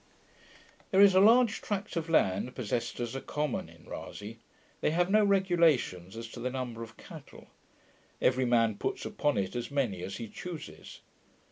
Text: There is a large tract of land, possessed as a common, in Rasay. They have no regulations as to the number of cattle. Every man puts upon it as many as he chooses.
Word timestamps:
There 0.89 0.99
is 0.99 1.13
a 1.13 1.19
large 1.19 1.61
tract 1.61 1.95
of 1.95 2.09
land, 2.09 2.55
possessed 2.55 2.99
as 2.99 3.13
a 3.13 3.21
common, 3.21 3.69
in 3.69 3.85
Rasay. 3.85 4.37
They 4.79 4.89
have 4.89 5.11
no 5.11 5.23
regulations 5.23 6.17
as 6.17 6.27
to 6.29 6.39
the 6.39 6.49
number 6.49 6.81
of 6.81 6.97
cattle. 6.97 7.49
Every 8.19 8.45
man 8.45 8.79
puts 8.79 9.05
upon 9.05 9.37
it 9.37 9.55
as 9.55 9.69
many 9.69 10.01
as 10.01 10.17
he 10.17 10.27
chooses. 10.27 11.01